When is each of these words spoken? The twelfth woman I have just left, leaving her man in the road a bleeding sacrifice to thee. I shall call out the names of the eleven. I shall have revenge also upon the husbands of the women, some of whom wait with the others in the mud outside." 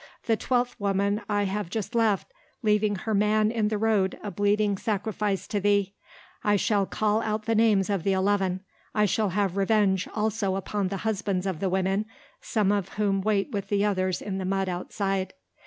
The 0.25 0.35
twelfth 0.35 0.77
woman 0.79 1.21
I 1.29 1.43
have 1.43 1.69
just 1.69 1.93
left, 1.93 2.33
leaving 2.63 2.95
her 2.95 3.13
man 3.13 3.51
in 3.51 3.67
the 3.67 3.77
road 3.77 4.17
a 4.23 4.31
bleeding 4.31 4.75
sacrifice 4.75 5.45
to 5.49 5.59
thee. 5.59 5.93
I 6.43 6.55
shall 6.55 6.87
call 6.87 7.21
out 7.21 7.45
the 7.45 7.53
names 7.53 7.87
of 7.87 8.01
the 8.01 8.13
eleven. 8.13 8.61
I 8.95 9.05
shall 9.05 9.29
have 9.29 9.57
revenge 9.57 10.07
also 10.07 10.55
upon 10.55 10.87
the 10.87 10.97
husbands 11.05 11.45
of 11.45 11.59
the 11.59 11.69
women, 11.69 12.07
some 12.41 12.71
of 12.71 12.89
whom 12.93 13.21
wait 13.21 13.51
with 13.51 13.67
the 13.67 13.85
others 13.85 14.23
in 14.23 14.39
the 14.39 14.43
mud 14.45 14.67
outside." 14.67 15.35